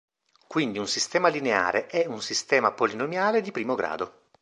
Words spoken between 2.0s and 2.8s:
un sistema